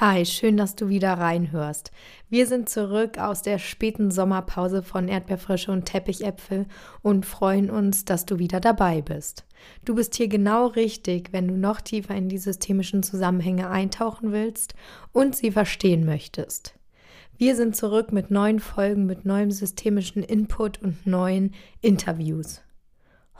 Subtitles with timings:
[0.00, 1.90] Hi, schön, dass du wieder reinhörst.
[2.30, 6.66] Wir sind zurück aus der späten Sommerpause von Erdbeerfrische und Teppichäpfel
[7.02, 9.44] und freuen uns, dass du wieder dabei bist.
[9.84, 14.74] Du bist hier genau richtig, wenn du noch tiefer in die systemischen Zusammenhänge eintauchen willst
[15.10, 16.78] und sie verstehen möchtest.
[17.36, 22.60] Wir sind zurück mit neuen Folgen, mit neuem systemischen Input und neuen Interviews.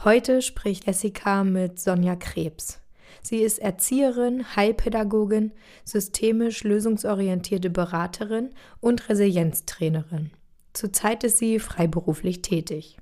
[0.03, 2.81] Heute spricht Jessica mit Sonja Krebs.
[3.23, 5.53] Sie ist Erzieherin, Heilpädagogin,
[5.85, 10.31] systemisch lösungsorientierte Beraterin und Resilienztrainerin.
[10.73, 12.99] Zurzeit ist sie freiberuflich tätig.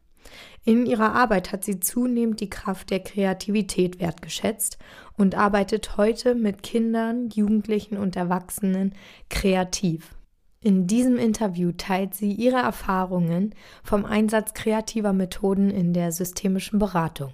[0.64, 4.78] In ihrer Arbeit hat sie zunehmend die Kraft der Kreativität wertgeschätzt
[5.16, 8.94] und arbeitet heute mit Kindern, Jugendlichen und Erwachsenen
[9.30, 10.16] kreativ.
[10.60, 17.32] In diesem Interview teilt sie ihre Erfahrungen vom Einsatz kreativer Methoden in der systemischen Beratung.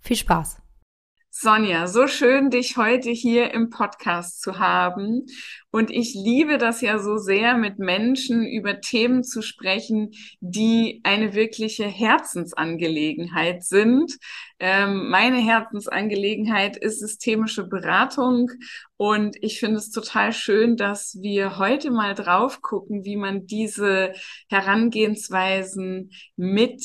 [0.00, 0.58] Viel Spaß!
[1.30, 5.26] Sonja, so schön, dich heute hier im Podcast zu haben.
[5.70, 11.34] Und ich liebe das ja so sehr, mit Menschen über Themen zu sprechen, die eine
[11.34, 14.16] wirkliche Herzensangelegenheit sind.
[14.58, 18.50] Ähm, meine Herzensangelegenheit ist systemische Beratung.
[18.96, 24.12] Und ich finde es total schön, dass wir heute mal drauf gucken, wie man diese
[24.48, 26.82] Herangehensweisen mit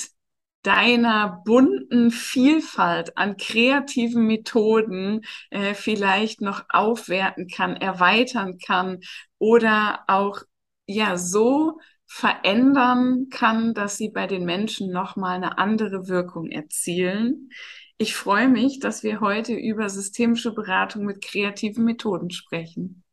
[0.64, 9.00] deiner bunten Vielfalt an kreativen Methoden äh, vielleicht noch aufwerten kann, erweitern kann
[9.38, 10.42] oder auch
[10.88, 17.50] ja so verändern kann, dass sie bei den Menschen nochmal eine andere Wirkung erzielen.
[17.98, 23.04] Ich freue mich, dass wir heute über systemische Beratung mit kreativen Methoden sprechen.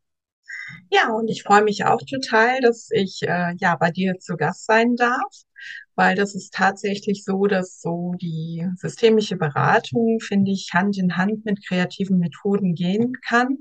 [0.91, 4.66] Ja, und ich freue mich auch total, dass ich äh, ja bei dir zu Gast
[4.66, 5.44] sein darf
[6.00, 11.44] weil das ist tatsächlich so, dass so die systemische Beratung, finde ich, Hand in Hand
[11.44, 13.58] mit kreativen Methoden gehen kann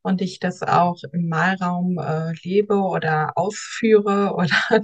[0.00, 4.80] und ich das auch im Malraum äh, lebe oder ausführe oder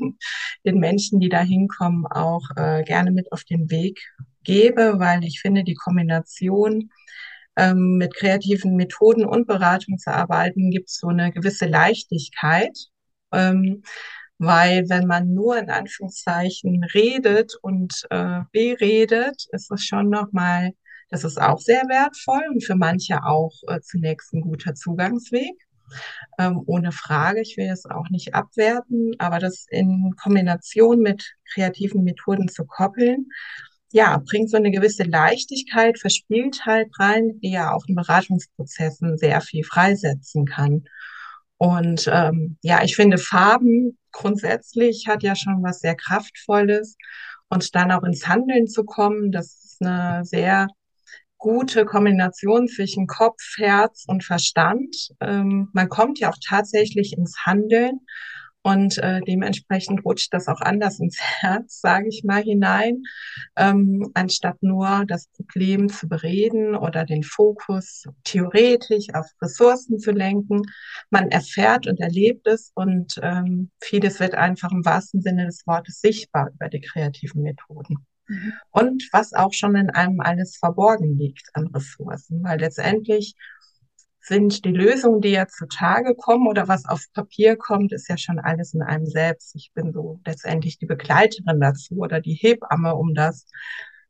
[0.66, 3.98] den Menschen, die da hinkommen, auch äh, gerne mit auf den Weg
[4.44, 6.90] gebe, weil ich finde, die Kombination
[7.56, 12.76] ähm, mit kreativen Methoden und Beratung zu arbeiten, gibt so eine gewisse Leichtigkeit.
[13.32, 13.84] Ähm,
[14.40, 20.72] weil wenn man nur in Anführungszeichen redet und äh, beredet, ist das schon nochmal,
[21.10, 25.52] das ist auch sehr wertvoll und für manche auch äh, zunächst ein guter Zugangsweg.
[26.38, 32.02] Ähm, ohne Frage, ich will es auch nicht abwerten, aber das in Kombination mit kreativen
[32.02, 33.26] Methoden zu koppeln,
[33.92, 39.64] ja, bringt so eine gewisse Leichtigkeit, Verspieltheit rein, die ja auch in Beratungsprozessen sehr viel
[39.64, 40.84] freisetzen kann.
[41.62, 46.96] Und ähm, ja, ich finde, Farben grundsätzlich hat ja schon was sehr Kraftvolles.
[47.50, 50.68] Und dann auch ins Handeln zu kommen, das ist eine sehr
[51.36, 54.96] gute Kombination zwischen Kopf, Herz und Verstand.
[55.20, 58.00] Ähm, man kommt ja auch tatsächlich ins Handeln
[58.62, 63.02] und äh, dementsprechend rutscht das auch anders ins Herz, sage ich mal, hinein,
[63.56, 70.62] ähm, anstatt nur das Problem zu bereden oder den Fokus theoretisch auf Ressourcen zu lenken.
[71.08, 76.00] Man erfährt und erlebt es und ähm, vieles wird einfach im wahrsten Sinne des Wortes
[76.00, 78.06] sichtbar über die kreativen Methoden.
[78.28, 78.52] Mhm.
[78.70, 83.34] Und was auch schon in einem alles verborgen liegt an Ressourcen, weil letztendlich
[84.20, 88.38] sind die Lösungen, die ja zutage kommen oder was auf Papier kommt, ist ja schon
[88.38, 89.54] alles in einem selbst.
[89.56, 93.46] Ich bin so letztendlich die Begleiterin dazu oder die Hebamme, um das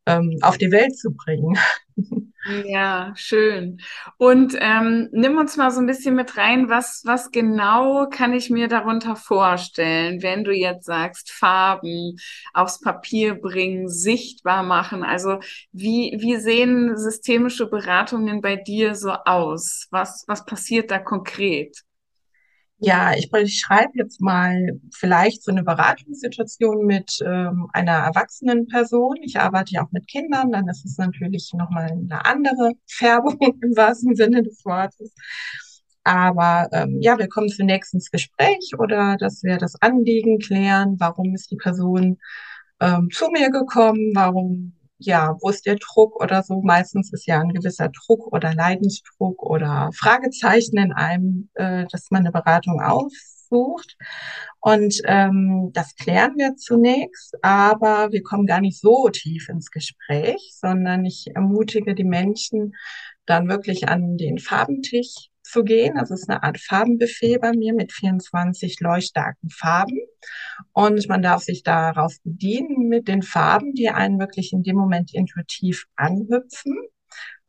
[0.05, 1.57] ähm, auf die Welt zu bringen.
[2.65, 3.79] Ja, schön.
[4.17, 8.49] Und ähm, nimm uns mal so ein bisschen mit rein, was, was genau kann ich
[8.49, 12.17] mir darunter vorstellen, wenn du jetzt sagst, Farben
[12.53, 15.03] aufs Papier bringen, sichtbar machen.
[15.03, 15.39] Also
[15.71, 19.87] wie, wie sehen systemische Beratungen bei dir so aus?
[19.91, 21.83] Was, was passiert da konkret?
[22.83, 23.29] Ja, ich,
[23.59, 29.17] schreibe jetzt mal vielleicht so eine Beratungssituation mit ähm, einer erwachsenen Person.
[29.21, 33.77] Ich arbeite ja auch mit Kindern, dann ist es natürlich nochmal eine andere Färbung im
[33.77, 35.13] wahrsten Sinne des Wortes.
[36.03, 41.35] Aber ähm, ja, wir kommen zunächst ins Gespräch oder dass wir das Anliegen klären, warum
[41.35, 42.17] ist die Person
[42.79, 44.73] ähm, zu mir gekommen, warum
[45.05, 46.61] ja, wo ist der Druck oder so?
[46.61, 52.21] Meistens ist ja ein gewisser Druck oder Leidensdruck oder Fragezeichen in einem, äh, dass man
[52.21, 53.97] eine Beratung aus, sucht.
[54.59, 60.53] Und ähm, das klären wir zunächst, aber wir kommen gar nicht so tief ins Gespräch,
[60.55, 62.75] sondern ich ermutige die Menschen
[63.25, 65.97] dann wirklich an den Farbentisch zu gehen.
[65.97, 69.99] Also es ist eine Art Farbenbuffet bei mir mit 24 leuchtstarken Farben.
[70.73, 75.13] Und man darf sich darauf bedienen mit den Farben, die einen wirklich in dem Moment
[75.13, 76.77] intuitiv anhüpfen.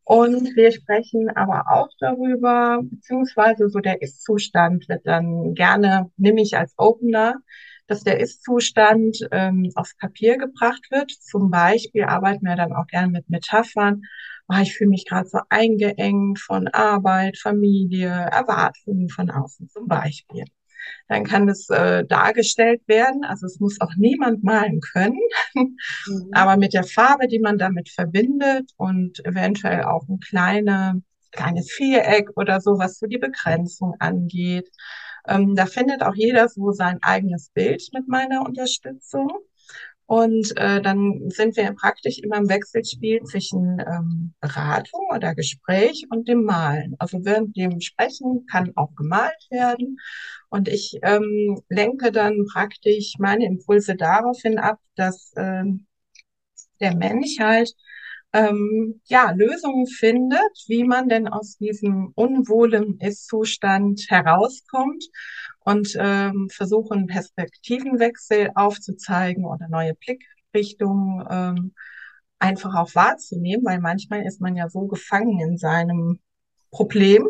[0.04, 6.56] Und wir sprechen aber auch darüber, beziehungsweise so der Ist-Zustand wird dann gerne, nehme ich
[6.56, 7.36] als Opener,
[7.86, 11.10] dass der Ist-Zustand ähm, aufs Papier gebracht wird.
[11.10, 14.02] Zum Beispiel arbeiten wir dann auch gerne mit Metaphern.
[14.52, 20.44] Oh, ich fühle mich gerade so eingeengt von Arbeit, Familie, Erwartungen von außen zum Beispiel
[21.08, 23.24] dann kann es äh, dargestellt werden.
[23.24, 25.20] Also es muss auch niemand malen können,
[25.54, 25.76] mhm.
[26.32, 32.30] aber mit der Farbe, die man damit verbindet und eventuell auch ein kleine, kleines Viereck
[32.36, 34.70] oder so, was so die Begrenzung angeht.
[35.28, 39.30] Ähm, da findet auch jeder so sein eigenes Bild mit meiner Unterstützung.
[40.12, 46.28] Und äh, dann sind wir praktisch immer im Wechselspiel zwischen ähm, Beratung oder Gespräch und
[46.28, 46.96] dem Malen.
[46.98, 49.96] Also während dem Sprechen kann auch gemalt werden.
[50.50, 55.86] Und ich ähm, lenke dann praktisch meine Impulse daraufhin ab, dass ähm,
[56.78, 57.72] der Mensch halt
[58.34, 65.04] ähm, ja, Lösungen findet, wie man denn aus diesem unwohlen Ist-Zustand herauskommt
[65.64, 71.74] und ähm, versuchen, Perspektivenwechsel aufzuzeigen oder neue Blickrichtungen ähm,
[72.38, 76.18] einfach auch wahrzunehmen, weil manchmal ist man ja so gefangen in seinem
[76.72, 77.28] Problem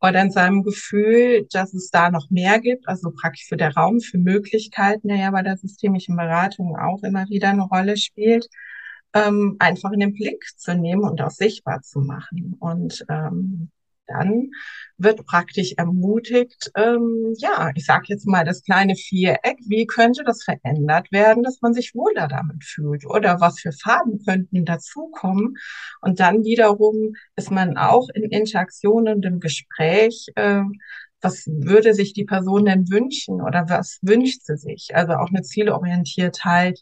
[0.00, 4.00] oder in seinem Gefühl, dass es da noch mehr gibt, also praktisch für der Raum
[4.00, 8.48] für Möglichkeiten, der ja bei der systemischen Beratung auch immer wieder eine Rolle spielt,
[9.12, 12.56] ähm, einfach in den Blick zu nehmen und auch sichtbar zu machen.
[12.58, 13.70] Und ähm,
[14.06, 14.50] dann
[14.96, 20.44] wird praktisch ermutigt, ähm, ja, ich sage jetzt mal das kleine Viereck, wie könnte das
[20.44, 25.56] verändert werden, dass man sich wohler damit fühlt oder was für Farben könnten dazukommen.
[26.00, 30.62] Und dann wiederum ist man auch in Interaktion und im Gespräch äh,
[31.24, 34.94] was würde sich die Person denn wünschen oder was wünscht sie sich?
[34.94, 36.80] Also auch eine Zielorientiertheit,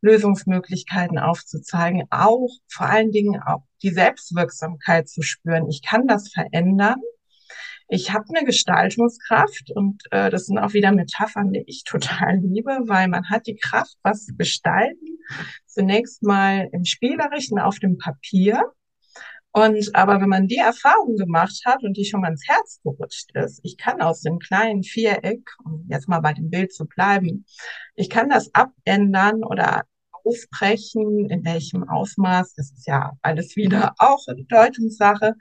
[0.00, 5.68] Lösungsmöglichkeiten aufzuzeigen, auch vor allen Dingen auch die Selbstwirksamkeit zu spüren.
[5.68, 7.00] Ich kann das verändern.
[7.88, 12.78] Ich habe eine Gestaltungskraft und äh, das sind auch wieder Metaphern, die ich total liebe,
[12.86, 15.18] weil man hat die Kraft, was zu gestalten.
[15.66, 18.64] Zunächst mal im Spielerischen auf dem Papier
[19.52, 23.30] und aber wenn man die Erfahrung gemacht hat und die schon mal ins Herz gerutscht
[23.34, 27.44] ist, ich kann aus dem kleinen Viereck, um jetzt mal bei dem Bild zu bleiben,
[27.94, 29.82] ich kann das abändern oder
[30.24, 35.34] aufbrechen, in welchem Ausmaß, das ist ja alles wieder auch eine Deutungssache,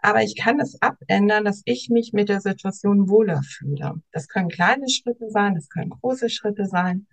[0.00, 3.94] aber ich kann es abändern, dass ich mich mit der Situation wohler fühle.
[4.12, 7.08] Das können kleine Schritte sein, das können große Schritte sein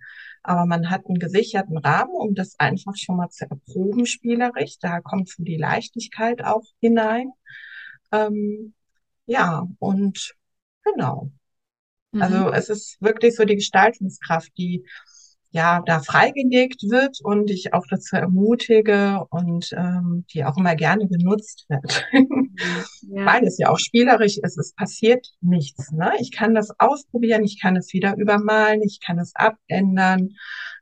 [0.46, 4.78] aber man hat einen gesicherten Rahmen, um das einfach schon mal zu erproben spielerisch.
[4.80, 7.32] Da kommt so die Leichtigkeit auch hinein.
[8.12, 8.74] Ähm,
[9.26, 10.34] ja, und
[10.84, 11.32] genau.
[12.12, 12.44] Also mhm.
[12.44, 14.86] Also es ist wirklich so die Gestaltungskraft, die
[15.50, 21.08] ja da freigelegt wird und ich auch dazu ermutige und ähm, die auch immer gerne
[21.08, 22.06] genutzt wird.
[23.08, 23.26] Ja.
[23.26, 25.92] Weil es ja auch spielerisch ist, es passiert nichts.
[25.92, 26.12] Ne?
[26.18, 30.30] Ich kann das ausprobieren, ich kann es wieder übermalen, ich kann es abändern.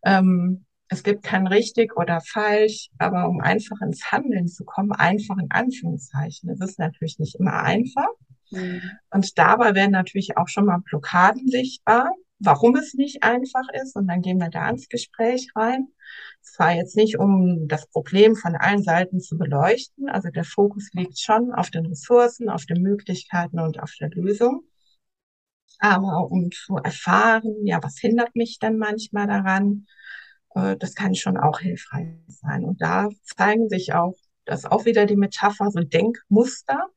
[0.05, 5.37] Ähm, es gibt kein richtig oder falsch, aber um einfach ins Handeln zu kommen, einfach
[5.39, 6.51] in Anführungszeichen.
[6.51, 8.09] Es ist natürlich nicht immer einfach.
[8.51, 8.81] Mhm.
[9.11, 12.11] Und dabei werden natürlich auch schon mal Blockaden sichtbar
[12.45, 13.97] warum es nicht einfach ist.
[13.97, 15.89] Und dann gehen wir da ins Gespräch rein.
[16.43, 20.09] Zwar jetzt nicht, um das Problem von allen Seiten zu beleuchten.
[20.09, 24.65] Also der Fokus liegt schon auf den Ressourcen, auf den Möglichkeiten und auf der Lösung.
[25.79, 29.87] Aber um zu erfahren, ja, was hindert mich denn manchmal daran?
[30.55, 32.65] Äh, das kann schon auch hilfreich sein.
[32.65, 36.89] Und da zeigen sich auch das ist auch wieder die Metapher, so Denkmuster.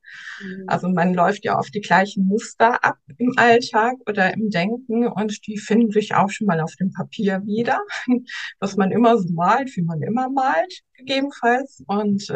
[0.42, 0.64] Mhm.
[0.66, 5.46] Also man läuft ja oft die gleichen Muster ab im Alltag oder im Denken und
[5.46, 7.80] die finden sich auch schon mal auf dem Papier wieder,
[8.60, 11.82] dass man immer so malt, wie man immer malt, gegebenenfalls.
[11.86, 12.34] Und äh,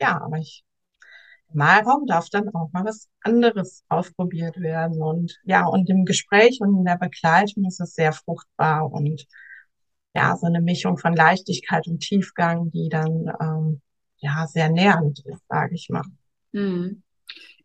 [0.00, 0.64] ja, aber ich
[1.52, 5.02] im Malraum darf dann auch mal was anderes ausprobiert werden.
[5.02, 9.26] Und ja, und im Gespräch und in der Begleitung ist es sehr fruchtbar und
[10.14, 13.82] ja, so eine Mischung von Leichtigkeit und Tiefgang, die dann ähm,
[14.24, 16.02] ja sehr nähernd ist, sage ich mal.
[16.52, 17.02] Mhm.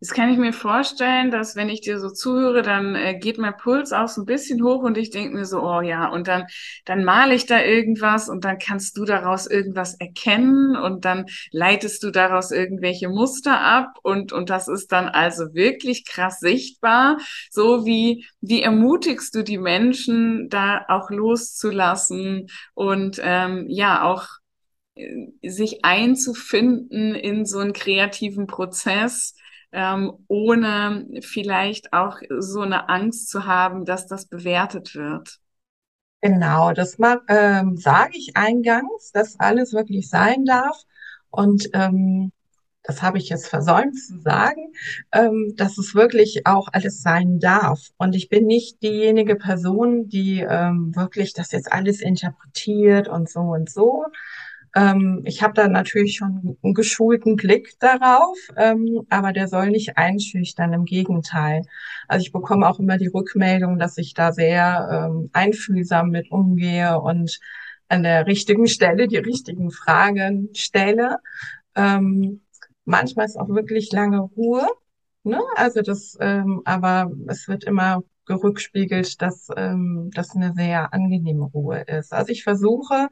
[0.02, 3.54] Jetzt kann ich mir vorstellen, dass wenn ich dir so zuhöre, dann äh, geht mein
[3.58, 6.46] Puls auch so ein bisschen hoch und ich denke mir so, oh ja, und dann,
[6.86, 12.02] dann male ich da irgendwas und dann kannst du daraus irgendwas erkennen und dann leitest
[12.02, 17.18] du daraus irgendwelche Muster ab und, und das ist dann also wirklich krass sichtbar.
[17.50, 24.39] So wie, wie ermutigst du die Menschen, da auch loszulassen und ähm, ja, auch
[25.42, 29.34] sich einzufinden in so einen kreativen Prozess,
[29.72, 35.38] ähm, ohne vielleicht auch so eine Angst zu haben, dass das bewertet wird.
[36.22, 40.76] Genau, das ähm, sage ich eingangs, dass alles wirklich sein darf.
[41.30, 42.32] Und ähm,
[42.82, 44.72] das habe ich jetzt versäumt zu sagen,
[45.12, 47.80] ähm, dass es wirklich auch alles sein darf.
[47.98, 53.40] Und ich bin nicht diejenige Person, die ähm, wirklich das jetzt alles interpretiert und so
[53.40, 54.04] und so,
[54.74, 59.96] ähm, ich habe da natürlich schon einen geschulten Blick darauf, ähm, aber der soll nicht
[59.98, 61.62] einschüchtern, im Gegenteil.
[62.08, 67.00] Also ich bekomme auch immer die Rückmeldung, dass ich da sehr ähm, einfühlsam mit umgehe
[67.00, 67.40] und
[67.88, 71.18] an der richtigen Stelle die richtigen Fragen stelle.
[71.74, 72.42] Ähm,
[72.84, 74.66] manchmal ist auch wirklich lange Ruhe.
[75.24, 75.40] Ne?
[75.56, 81.80] Also das, ähm, aber es wird immer gerückspiegelt, dass ähm, das eine sehr angenehme Ruhe
[81.80, 82.12] ist.
[82.12, 83.08] Also ich versuche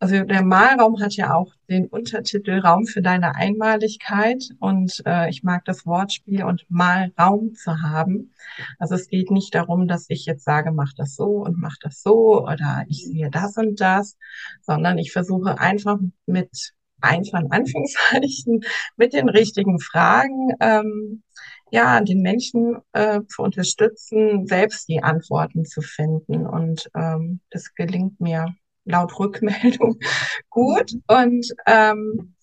[0.00, 5.42] also der Malraum hat ja auch den Untertitel Raum für deine Einmaligkeit und äh, ich
[5.42, 8.32] mag das Wortspiel und Malraum zu haben.
[8.78, 12.02] Also es geht nicht darum, dass ich jetzt sage, mach das so und mach das
[12.02, 14.16] so oder ich sehe das und das,
[14.62, 18.60] sondern ich versuche einfach mit einfach in Anführungszeichen
[18.96, 21.22] mit den richtigen Fragen ähm,
[21.70, 28.18] ja den Menschen äh, zu unterstützen, selbst die Antworten zu finden und ähm, das gelingt
[28.18, 28.54] mir
[28.90, 29.98] laut Rückmeldung
[30.50, 30.92] gut.
[31.06, 32.34] Und ähm,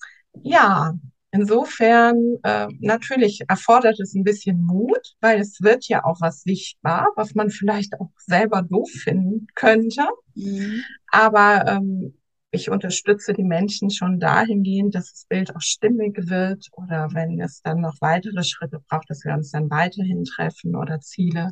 [0.44, 0.94] ja,
[1.32, 7.08] insofern äh, natürlich erfordert es ein bisschen Mut, weil es wird ja auch was sichtbar,
[7.16, 10.08] was man vielleicht auch selber doof finden könnte.
[10.36, 10.84] Mhm.
[11.12, 12.14] Aber ähm,
[12.52, 17.62] ich unterstütze die Menschen schon dahingehend, dass das Bild auch stimmig wird oder wenn es
[17.62, 21.52] dann noch weitere Schritte braucht, dass wir uns dann weiterhin treffen oder Ziele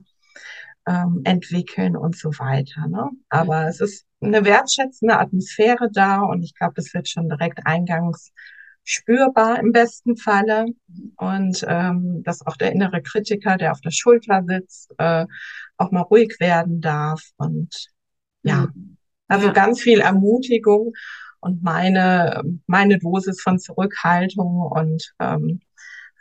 [0.88, 2.88] ähm, entwickeln und so weiter.
[2.88, 3.10] Ne?
[3.30, 3.68] Aber mhm.
[3.68, 8.32] es ist eine wertschätzende Atmosphäre da und ich glaube, das wird schon direkt eingangs
[8.84, 10.68] spürbar im besten Falle
[11.18, 15.26] und ähm, dass auch der innere Kritiker, der auf der Schulter sitzt, äh,
[15.78, 17.88] auch mal ruhig werden darf und
[18.44, 18.98] ja, mhm.
[19.28, 19.54] also ja.
[19.54, 20.94] ganz viel Ermutigung
[21.40, 25.62] und meine meine Dosis von Zurückhaltung und ähm,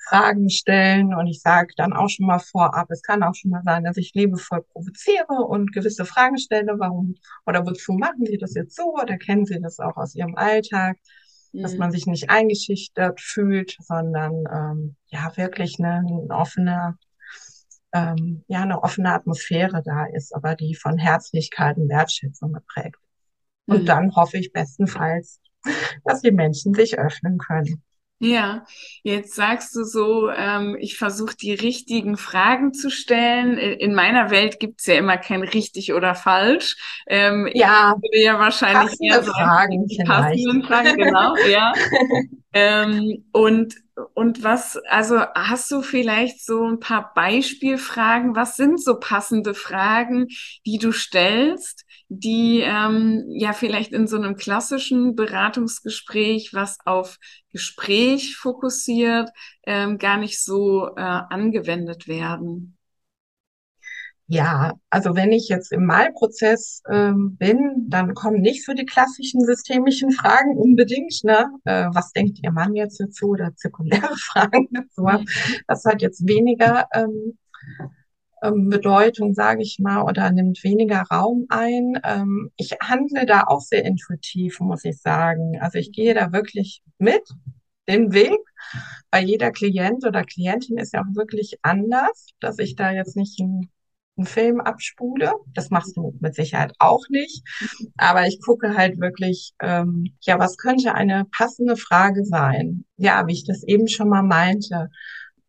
[0.08, 3.62] Fragen stellen und ich sage dann auch schon mal vorab, es kann auch schon mal
[3.64, 7.14] sein, dass ich liebevoll provoziere und gewisse Fragen stelle, warum
[7.46, 10.98] oder wozu machen Sie das jetzt so oder kennen Sie das auch aus Ihrem Alltag,
[11.52, 11.62] mhm.
[11.62, 16.98] dass man sich nicht eingeschüchtert fühlt, sondern ähm, ja wirklich eine, eine offene
[17.92, 22.98] ähm, ja eine offene Atmosphäre da ist, aber die von Herzlichkeit und Wertschätzung geprägt.
[23.66, 23.86] Und mhm.
[23.86, 25.40] dann hoffe ich bestenfalls,
[26.04, 27.82] dass die Menschen sich öffnen können.
[28.24, 28.64] Ja,
[29.02, 33.58] jetzt sagst du so, ähm, ich versuche die richtigen Fragen zu stellen.
[33.58, 36.76] In meiner Welt gibt's ja immer kein richtig oder falsch.
[37.06, 41.72] Ähm, ja, ich würde ja wahrscheinlich eher sagen, Fragen passenden Fragen, genau, ja.
[42.52, 43.74] ähm, und
[44.14, 48.34] und was, also hast du vielleicht so ein paar Beispielfragen?
[48.34, 50.26] Was sind so passende Fragen,
[50.66, 57.18] die du stellst, die ähm, ja vielleicht in so einem klassischen Beratungsgespräch, was auf
[57.52, 59.30] Gespräch fokussiert,
[59.64, 62.73] ähm, gar nicht so äh, angewendet werden?
[64.26, 69.44] Ja, also wenn ich jetzt im Malprozess ähm, bin, dann kommen nicht so die klassischen
[69.44, 71.50] systemischen Fragen unbedingt, ne?
[71.64, 75.02] Äh, was denkt Ihr Mann jetzt dazu oder zirkuläre Fragen dazu?
[75.02, 75.26] Mhm.
[75.68, 77.36] Das hat jetzt weniger ähm,
[78.42, 82.00] ähm, Bedeutung, sage ich mal, oder nimmt weniger Raum ein.
[82.02, 85.58] Ähm, ich handle da auch sehr intuitiv, muss ich sagen.
[85.60, 87.22] Also ich gehe da wirklich mit
[87.88, 88.38] den Weg.
[89.10, 93.38] Weil jeder Klient oder Klientin ist ja auch wirklich anders, dass ich da jetzt nicht
[93.38, 93.70] ein
[94.16, 95.32] einen Film abspule.
[95.52, 97.42] Das machst du mit Sicherheit auch nicht.
[97.96, 102.84] Aber ich gucke halt wirklich, ähm, ja, was könnte eine passende Frage sein?
[102.96, 104.90] Ja, wie ich das eben schon mal meinte.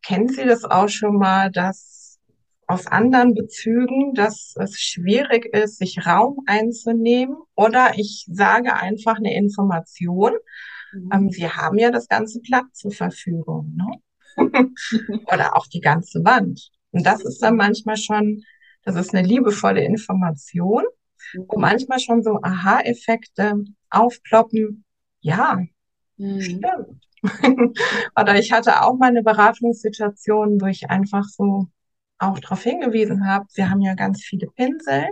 [0.04, 2.20] Kennen Sie das auch schon mal, dass
[2.68, 7.38] aus anderen Bezügen, dass es schwierig ist, sich Raum einzunehmen?
[7.56, 10.34] Oder ich sage einfach eine Information.
[10.94, 11.10] Mhm.
[11.14, 14.00] Ähm, Sie haben ja das ganze Blatt zur Verfügung, ne?
[15.32, 16.72] Oder auch die ganze Wand.
[16.96, 18.44] Und das ist dann manchmal schon
[18.86, 20.84] das ist eine liebevolle Information,
[21.48, 23.56] wo manchmal schon so Aha-Effekte
[23.90, 24.86] aufploppen.
[25.22, 25.60] Ja,
[26.18, 26.42] mhm.
[26.42, 27.02] stimmt.
[28.20, 31.68] Oder ich hatte auch mal eine Beratungssituation, wo ich einfach so
[32.20, 35.08] auch darauf hingewiesen habe, wir haben ja ganz viele Pinsel.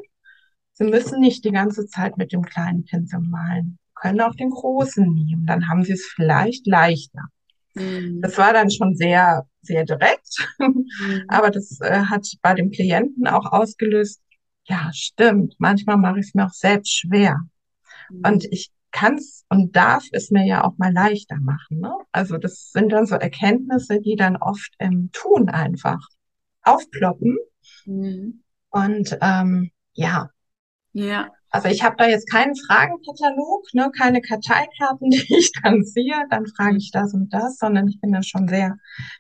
[0.73, 3.77] Sie müssen nicht die ganze Zeit mit dem kleinen Pinsel malen.
[3.81, 5.45] Sie können auch den großen nehmen.
[5.45, 7.23] Dann haben Sie es vielleicht leichter.
[7.73, 8.21] Mhm.
[8.21, 10.47] Das war dann schon sehr, sehr direkt.
[10.59, 11.25] Mhm.
[11.27, 14.21] Aber das äh, hat bei dem Klienten auch ausgelöst,
[14.65, 15.55] ja, stimmt.
[15.57, 17.39] Manchmal mache ich es mir auch selbst schwer.
[18.09, 18.21] Mhm.
[18.25, 21.79] Und ich kann es und darf es mir ja auch mal leichter machen.
[21.79, 21.93] Ne?
[22.11, 25.99] Also das sind dann so Erkenntnisse, die dann oft im Tun einfach
[26.61, 27.37] aufploppen.
[27.85, 28.43] Mhm.
[28.69, 30.29] Und ähm, ja.
[30.93, 31.31] Ja.
[31.53, 36.47] Also ich habe da jetzt keinen Fragenkatalog, ne, keine Karteikarten, die ich dann sehe, dann
[36.47, 38.77] frage ich das und das, sondern ich bin da schon sehr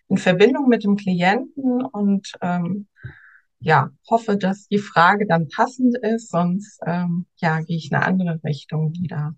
[0.09, 2.87] in Verbindung mit dem Klienten und ähm,
[3.59, 8.05] ja, hoffe, dass die Frage dann passend ist, sonst ähm, ja, gehe ich in eine
[8.07, 9.35] andere Richtung wieder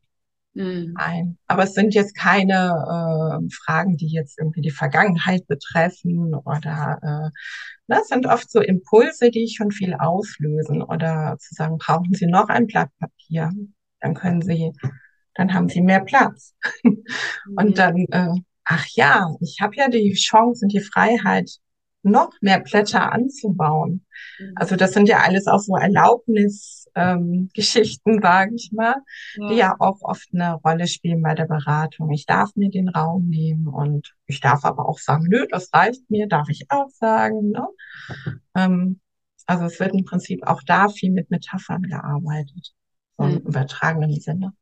[0.55, 0.93] mhm.
[0.95, 1.37] ein.
[1.47, 7.29] Aber es sind jetzt keine äh, Fragen, die jetzt irgendwie die Vergangenheit betreffen oder äh,
[7.87, 12.25] das ne, sind oft so Impulse, die schon viel auslösen oder zu sagen, brauchen Sie
[12.25, 13.51] noch ein Blatt Papier?
[13.99, 14.71] Dann können Sie,
[15.35, 16.55] dann haben Sie mehr Platz.
[17.47, 17.57] Mhm.
[17.57, 18.29] Und dann, äh,
[18.63, 21.59] ach ja, ich habe ja die Chance und die Freiheit,
[22.05, 24.05] noch mehr Blätter anzubauen.
[24.39, 24.53] Mhm.
[24.55, 28.95] Also das sind ja alles auch so Erlaubnisgeschichten, ähm, sage ich mal,
[29.35, 29.49] ja.
[29.49, 32.11] die ja auch oft eine Rolle spielen bei der Beratung.
[32.11, 36.09] Ich darf mir den Raum nehmen und ich darf aber auch sagen, nö, das reicht
[36.09, 37.51] mir, darf ich auch sagen.
[37.51, 37.67] Ne?
[38.55, 38.99] Ähm,
[39.45, 42.73] also es wird im Prinzip auch da viel mit Metaphern gearbeitet,
[43.17, 43.37] so im mhm.
[43.39, 44.53] übertragenen Sinne.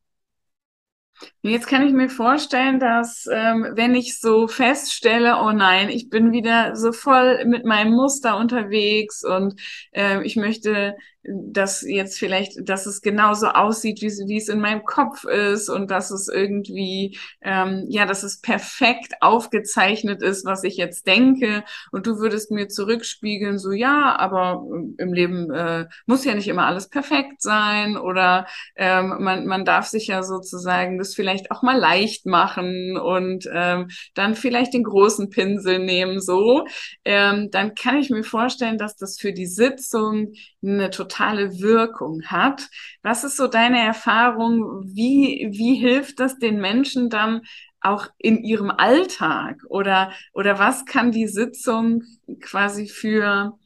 [1.41, 6.31] Jetzt kann ich mir vorstellen, dass ähm, wenn ich so feststelle, oh nein, ich bin
[6.31, 9.59] wieder so voll mit meinem Muster unterwegs und
[9.91, 14.84] äh, ich möchte dass jetzt vielleicht, dass es genauso aussieht, wie, wie es in meinem
[14.84, 20.75] Kopf ist und dass es irgendwie, ähm, ja, dass es perfekt aufgezeichnet ist, was ich
[20.75, 21.63] jetzt denke.
[21.92, 24.65] Und du würdest mir zurückspiegeln, so ja, aber
[24.98, 29.88] im Leben äh, muss ja nicht immer alles perfekt sein oder ähm, man, man darf
[29.88, 35.30] sich ja sozusagen das vielleicht auch mal leicht machen und ähm, dann vielleicht den großen
[35.30, 36.65] Pinsel nehmen, so.
[37.06, 42.70] Ähm, dann kann ich mir vorstellen, dass das für die Sitzung eine totale Wirkung hat.
[43.01, 44.84] Was ist so deine Erfahrung?
[44.86, 47.41] Wie, wie hilft das den Menschen dann
[47.81, 49.61] auch in ihrem Alltag?
[49.68, 52.03] Oder, oder was kann die Sitzung
[52.42, 53.57] quasi für,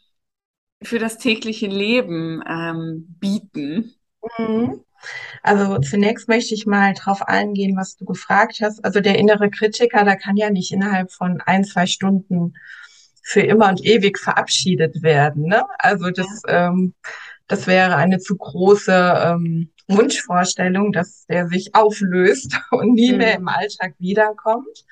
[0.81, 3.93] für das tägliche Leben ähm, bieten?
[4.37, 4.83] Mhm.
[5.43, 8.83] Also zunächst möchte ich mal darauf eingehen, was du gefragt hast.
[8.83, 12.55] Also der innere Kritiker, da kann ja nicht innerhalb von ein, zwei Stunden
[13.27, 15.47] für immer und ewig verabschiedet werden.
[15.47, 15.61] Ne?
[15.79, 16.93] Also das, ähm,
[17.47, 23.17] das wäre eine zu große ähm, Wunschvorstellung, dass der sich auflöst und nie mhm.
[23.17, 24.85] mehr im Alltag wiederkommt.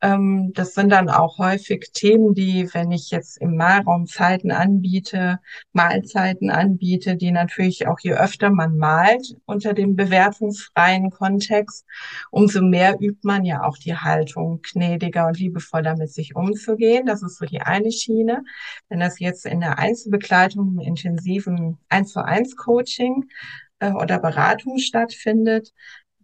[0.00, 5.40] Ähm, das sind dann auch häufig Themen, die, wenn ich jetzt im Malraum Zeiten anbiete,
[5.72, 11.84] Mahlzeiten anbiete, die natürlich auch je öfter man malt unter dem bewertungsfreien Kontext,
[12.30, 17.06] umso mehr übt man ja auch die Haltung, gnädiger und liebevoller mit sich umzugehen.
[17.06, 18.44] Das ist so die eine Schiene.
[18.88, 23.24] Wenn das jetzt in der Einzelbegleitung, im intensiven 1 zu 1 Coaching
[23.80, 25.72] äh, oder Beratung stattfindet,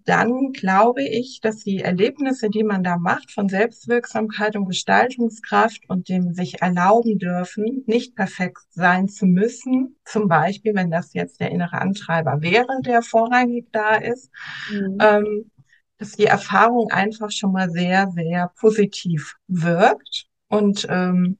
[0.04, 6.08] dann glaube ich, dass die Erlebnisse, die man da macht von Selbstwirksamkeit und Gestaltungskraft und
[6.08, 11.50] dem sich erlauben dürfen, nicht perfekt sein zu müssen, zum Beispiel, wenn das jetzt der
[11.50, 14.30] innere Antreiber wäre, der vorrangig da ist,
[14.70, 14.98] mhm.
[15.00, 15.50] ähm,
[15.96, 21.38] dass die Erfahrung einfach schon mal sehr, sehr positiv wirkt und ähm,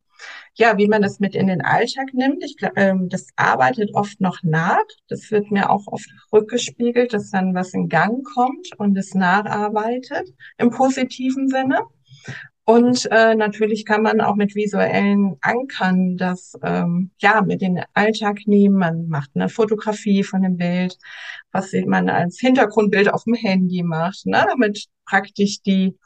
[0.55, 2.43] ja, wie man das mit in den Alltag nimmt.
[2.45, 4.85] Ich, ähm, das arbeitet oft noch nach.
[5.09, 10.29] Das wird mir auch oft rückgespiegelt, dass dann was in Gang kommt und es nacharbeitet
[10.59, 11.81] im positiven Sinne.
[12.67, 18.41] Und äh, natürlich kann man auch mit visuellen Ankern das ähm, ja mit den Alltag
[18.47, 18.77] nehmen.
[18.77, 20.97] Man macht eine Fotografie von dem Bild,
[21.53, 25.99] was man als Hintergrundbild auf dem Handy macht, ne, damit praktisch die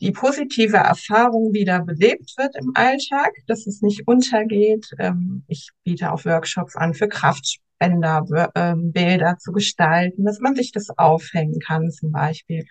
[0.00, 4.90] die positive Erfahrung wieder belebt wird im Alltag, dass es nicht untergeht.
[4.98, 10.72] Ähm, ich biete auch Workshops an für Kraftspender, ähm, Bilder zu gestalten, dass man sich
[10.72, 12.66] das aufhängen kann zum Beispiel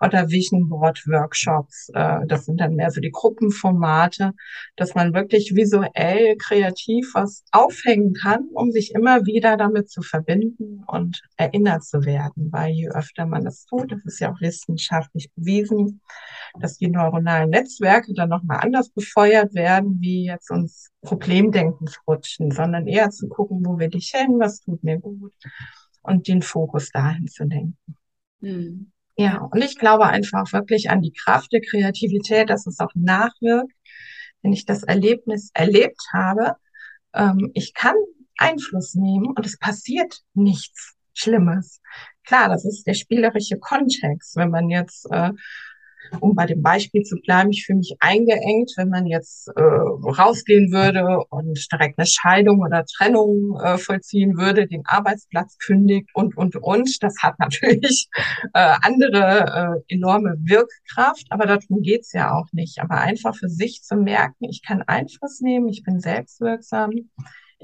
[0.00, 1.90] oder Vision Board Workshops.
[1.94, 4.32] Äh, das sind dann mehr so die Gruppenformate,
[4.76, 10.84] dass man wirklich visuell kreativ was aufhängen kann, um sich immer wieder damit zu verbinden
[10.86, 12.50] und erinnert zu werden.
[12.52, 16.00] Weil je öfter man das tut, das ist ja auch wissenschaftlich bewiesen,
[16.60, 22.86] dass die neuronalen Netzwerke dann nochmal anders befeuert werden, wie jetzt uns Problemdenken rutschen, sondern
[22.86, 25.34] eher zu gucken, wo will ich hin, was tut mir gut
[26.02, 27.96] und den Fokus dahin zu lenken.
[28.40, 28.92] Hm.
[29.16, 33.72] Ja, und ich glaube einfach wirklich an die Kraft der Kreativität, dass es auch nachwirkt,
[34.42, 36.56] wenn ich das Erlebnis erlebt habe.
[37.14, 37.94] Ähm, ich kann
[38.36, 41.80] Einfluss nehmen und es passiert nichts Schlimmes.
[42.24, 44.34] Klar, das ist der spielerische Kontext.
[44.36, 45.30] Wenn man jetzt äh,
[46.20, 50.72] um bei dem Beispiel zu bleiben, ich fühle mich eingeengt, wenn man jetzt äh, rausgehen
[50.72, 56.56] würde und direkt eine Scheidung oder Trennung äh, vollziehen würde, den Arbeitsplatz kündigt und, und,
[56.56, 57.02] und.
[57.02, 58.08] Das hat natürlich
[58.52, 62.80] äh, andere äh, enorme Wirkkraft, aber darum geht's ja auch nicht.
[62.80, 66.90] Aber einfach für sich zu merken, ich kann Einfluss nehmen, ich bin selbstwirksam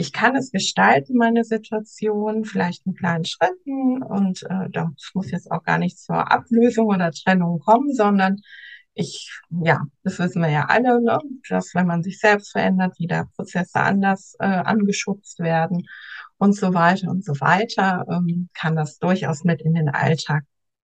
[0.01, 5.51] ich kann es gestalten, meine Situation, vielleicht in kleinen Schritten und äh, das muss jetzt
[5.51, 8.41] auch gar nicht zur Ablösung oder Trennung kommen, sondern
[8.95, 9.31] ich,
[9.63, 11.19] ja, das wissen wir ja alle, ne,
[11.51, 15.87] dass wenn man sich selbst verändert, wieder Prozesse anders äh, angeschubst werden
[16.39, 20.45] und so weiter und so weiter, ähm, kann das durchaus mit in den Alltag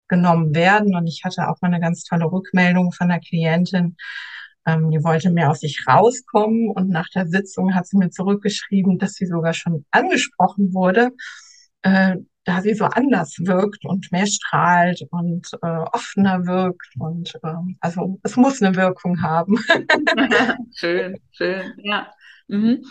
[0.09, 0.97] genommen werden.
[0.97, 3.97] Und ich hatte auch mal eine ganz tolle Rückmeldung von der Klientin,
[4.67, 8.99] ähm, die wollte mehr aus sich rauskommen und nach der Sitzung hat sie mir zurückgeschrieben,
[8.99, 11.11] dass sie sogar schon angesprochen wurde,
[11.83, 17.75] äh, da sie so anders wirkt und mehr strahlt und äh, offener wirkt und äh,
[17.81, 19.57] also es muss eine Wirkung haben.
[20.75, 22.13] schön, schön, ja.
[22.49, 22.85] Mhm.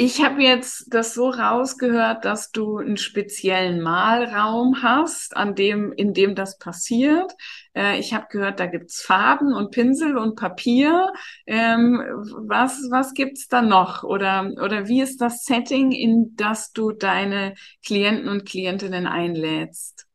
[0.00, 6.14] Ich habe jetzt das so rausgehört, dass du einen speziellen Malraum hast, an dem, in
[6.14, 7.32] dem das passiert.
[7.74, 11.12] Äh, ich habe gehört, da gibt's Farben und Pinsel und Papier.
[11.46, 12.00] Ähm,
[12.46, 14.04] was was gibt's da noch?
[14.04, 20.06] Oder, oder wie ist das Setting, in das du deine Klienten und Klientinnen einlädst?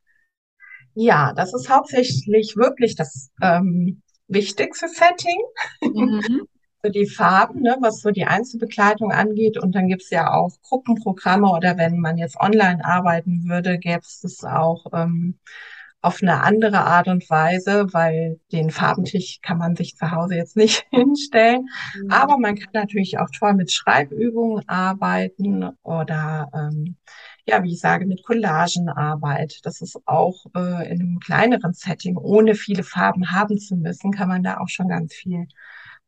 [0.93, 5.41] Ja, das ist hauptsächlich wirklich das ähm, wichtigste Setting.
[5.81, 6.47] Mhm
[6.83, 9.57] für die Farben, ne, was so die Einzelbekleidung angeht.
[9.57, 14.19] Und dann gibt's ja auch Gruppenprogramme oder wenn man jetzt online arbeiten würde, gäbe es
[14.21, 15.39] das auch ähm,
[16.01, 20.57] auf eine andere Art und Weise, weil den Farbentisch kann man sich zu Hause jetzt
[20.57, 21.69] nicht hinstellen.
[21.95, 22.11] Mhm.
[22.11, 26.97] Aber man kann natürlich auch toll mit Schreibübungen arbeiten oder ähm,
[27.45, 29.59] ja, wie ich sage, mit Collagenarbeit.
[29.63, 34.27] Das ist auch äh, in einem kleineren Setting, ohne viele Farben haben zu müssen, kann
[34.27, 35.47] man da auch schon ganz viel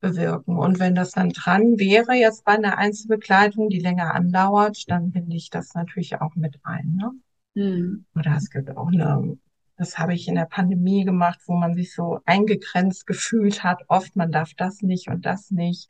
[0.06, 0.58] bewirken.
[0.58, 5.36] Und wenn das dann dran wäre, jetzt bei einer Einzelbegleitung, die länger andauert, dann binde
[5.36, 6.96] ich das natürlich auch mit ein.
[6.96, 7.12] Ne?
[7.56, 8.06] Mhm.
[8.16, 9.38] Oder es gibt auch eine,
[9.78, 13.82] das habe ich in der Pandemie gemacht, wo man sich so eingegrenzt gefühlt hat.
[13.88, 15.90] Oft, man darf das nicht und das nicht.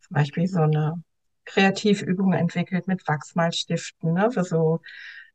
[0.00, 1.02] Zum Beispiel so eine
[1.46, 4.80] Kreativübung entwickelt mit Wachsmalstiften, ne, für so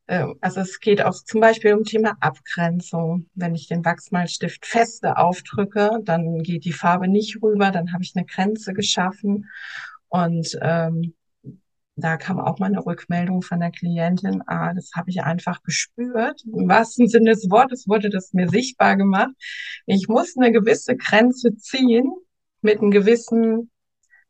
[0.08, 3.28] also es geht auch zum Beispiel um Thema Abgrenzung.
[3.34, 8.14] Wenn ich den Wachsmalstift feste aufdrücke, dann geht die Farbe nicht rüber, dann habe ich
[8.16, 9.50] eine Grenze geschaffen.
[10.10, 11.14] Und ähm,
[11.96, 16.42] da kam auch mal eine Rückmeldung von der Klientin, ah, das habe ich einfach gespürt.
[16.46, 19.32] Im wahrsten Sinne des Wortes wurde das mir sichtbar gemacht.
[19.86, 22.12] Ich muss eine gewisse Grenze ziehen
[22.62, 23.72] mit einem gewissen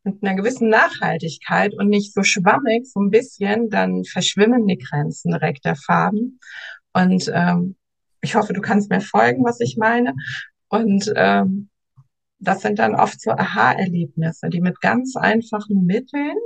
[0.03, 5.31] mit einer gewissen Nachhaltigkeit und nicht so schwammig, so ein bisschen, dann verschwimmen die Grenzen
[5.31, 6.39] direkt der Farben.
[6.93, 7.75] Und ähm,
[8.21, 10.13] ich hoffe, du kannst mir folgen, was ich meine.
[10.69, 11.69] Und ähm,
[12.39, 16.37] das sind dann oft so Aha-Erlebnisse, die mit ganz einfachen Mitteln,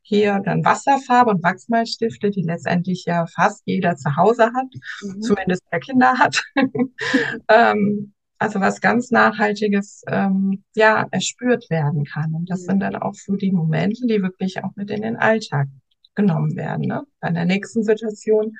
[0.00, 4.66] hier dann Wasserfarbe und Wachsmalstifte, die letztendlich ja fast jeder zu Hause hat,
[5.02, 5.20] mhm.
[5.20, 6.42] zumindest der Kinder hat,
[7.48, 8.14] ähm,
[8.44, 12.34] also was ganz Nachhaltiges ähm, ja erspürt werden kann.
[12.34, 15.68] Und das sind dann auch so die Momente, die wirklich auch mit in den Alltag
[16.14, 16.86] genommen werden.
[16.86, 17.04] Ne?
[17.20, 18.56] Bei der nächsten Situation,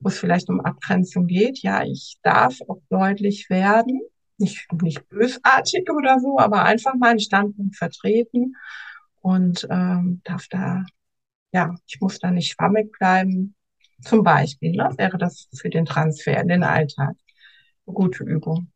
[0.00, 4.02] wo es vielleicht um Abgrenzung geht, ja, ich darf auch deutlich werden,
[4.36, 8.56] nicht, nicht bösartig oder so, aber einfach meinen Standpunkt vertreten
[9.22, 10.84] und ähm, darf da,
[11.52, 13.54] ja, ich muss da nicht schwammig bleiben.
[14.02, 17.14] Zum Beispiel, ne, wäre das für den Transfer in den Alltag
[17.86, 18.72] eine gute Übung.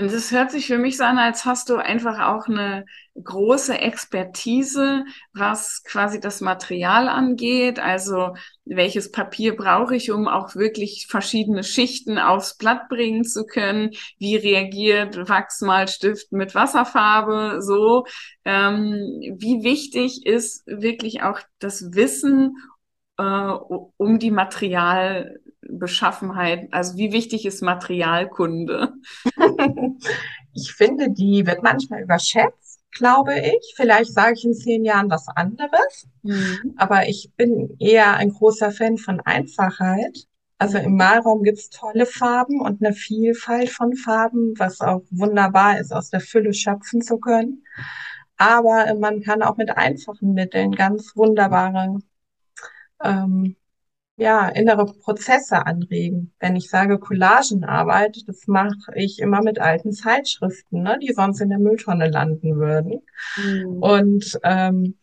[0.00, 2.86] Und es hört sich für mich so an, als hast du einfach auch eine
[3.22, 7.78] große Expertise, was quasi das Material angeht.
[7.78, 8.34] Also
[8.64, 13.90] welches Papier brauche ich, um auch wirklich verschiedene Schichten aufs Blatt bringen zu können?
[14.18, 17.60] Wie reagiert Wachsmalstift mit Wasserfarbe?
[17.60, 18.06] So,
[18.46, 18.94] ähm,
[19.36, 22.56] wie wichtig ist wirklich auch das Wissen
[23.18, 23.22] äh,
[23.98, 25.38] um die Material
[25.72, 28.92] Beschaffenheit, also wie wichtig ist Materialkunde?
[30.52, 33.74] ich finde, die wird manchmal überschätzt, glaube ich.
[33.76, 36.06] Vielleicht sage ich in zehn Jahren was anderes.
[36.22, 36.74] Mhm.
[36.76, 40.26] Aber ich bin eher ein großer Fan von Einfachheit.
[40.58, 45.80] Also im Malraum gibt es tolle Farben und eine Vielfalt von Farben, was auch wunderbar
[45.80, 47.64] ist, aus der Fülle schöpfen zu können.
[48.36, 51.98] Aber man kann auch mit einfachen Mitteln ganz wunderbare
[53.02, 53.56] ähm,
[54.20, 56.34] ja, innere Prozesse anregen.
[56.40, 61.48] Wenn ich sage Collagenarbeit, das mache ich immer mit alten Zeitschriften, ne, die sonst in
[61.48, 63.00] der Mülltonne landen würden.
[63.42, 63.82] Mhm.
[63.82, 64.98] Und ähm,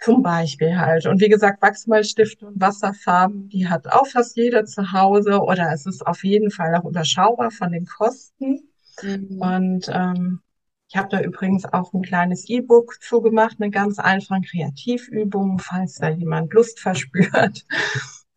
[0.00, 1.06] zum Beispiel halt.
[1.06, 5.86] Und wie gesagt, Wachsmalstifte und Wasserfarben, die hat auch fast jeder zu Hause oder es
[5.86, 8.68] ist auf jeden Fall auch überschaubar von den Kosten.
[9.00, 9.40] Mhm.
[9.40, 10.40] Und ähm,
[10.88, 16.08] ich habe da übrigens auch ein kleines E-Book zugemacht, eine ganz einfache Kreativübung, falls da
[16.08, 17.64] jemand Lust verspürt,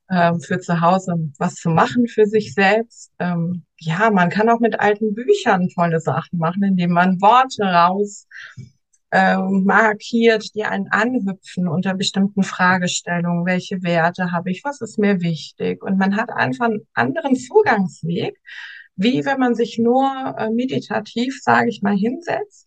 [0.09, 3.11] ähm, für zu Hause was zu machen für sich selbst.
[3.19, 8.27] Ähm, ja, man kann auch mit alten Büchern tolle Sachen machen, indem man Worte raus
[9.11, 13.45] ähm, markiert, die einen anhüpfen unter bestimmten Fragestellungen.
[13.45, 14.63] Welche Werte habe ich?
[14.63, 15.83] Was ist mir wichtig?
[15.83, 18.37] Und man hat einfach einen anderen Zugangsweg,
[18.95, 22.66] wie wenn man sich nur äh, meditativ, sage ich mal, hinsetzt.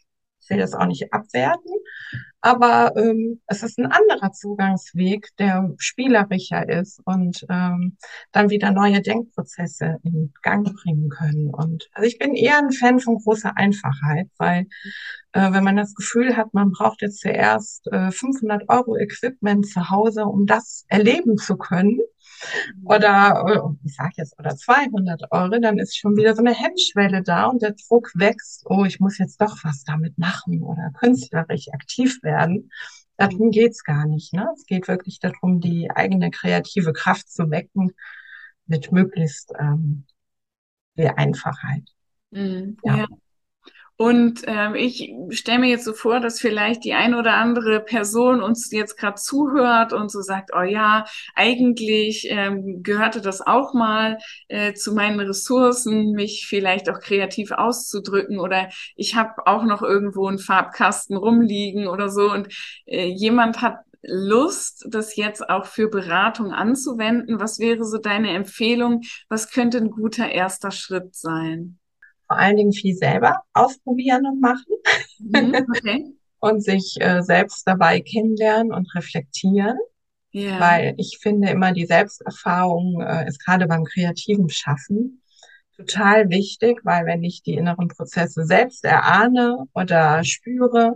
[0.50, 1.72] Will das auch nicht abwerten,
[2.42, 7.98] aber ähm, es ist ein anderer Zugangsweg, der spielerischer ist und ähm,
[8.32, 11.50] dann wieder neue Denkprozesse in Gang bringen können.
[11.52, 14.66] Und also ich bin eher ein Fan von großer Einfachheit, weil
[15.32, 19.90] äh, wenn man das Gefühl hat, man braucht jetzt zuerst äh, 500 Euro Equipment zu
[19.90, 22.00] Hause, um das erleben zu können,
[22.84, 27.22] oder, äh, ich sage jetzt, oder 200 Euro, dann ist schon wieder so eine Hemmschwelle
[27.22, 31.68] da und der Druck wächst, oh, ich muss jetzt doch was damit machen oder künstlerisch
[31.72, 32.70] aktiv werden.
[33.16, 34.32] Darum geht's gar nicht.
[34.32, 34.48] Ne?
[34.54, 37.92] Es geht wirklich darum, die eigene kreative Kraft zu wecken
[38.66, 40.04] mit möglichst ähm,
[40.96, 41.84] viel Einfachheit.
[42.30, 42.96] Mhm, ja.
[42.96, 43.06] ja.
[44.00, 48.40] Und ähm, ich stelle mir jetzt so vor, dass vielleicht die ein oder andere Person
[48.40, 54.16] uns jetzt gerade zuhört und so sagt, oh ja, eigentlich ähm, gehörte das auch mal
[54.48, 60.28] äh, zu meinen Ressourcen, mich vielleicht auch kreativ auszudrücken oder ich habe auch noch irgendwo
[60.28, 62.48] einen Farbkasten rumliegen oder so und
[62.86, 67.38] äh, jemand hat Lust, das jetzt auch für Beratung anzuwenden.
[67.38, 69.02] Was wäre so deine Empfehlung?
[69.28, 71.79] Was könnte ein guter erster Schritt sein?
[72.30, 74.72] Vor allen Dingen viel selber ausprobieren und machen.
[75.18, 76.04] Mhm, okay.
[76.38, 79.76] und sich äh, selbst dabei kennenlernen und reflektieren.
[80.32, 80.60] Yeah.
[80.60, 85.22] Weil ich finde immer, die Selbsterfahrung äh, ist gerade beim kreativen Schaffen
[85.76, 90.94] total wichtig, weil wenn ich die inneren Prozesse selbst erahne oder spüre,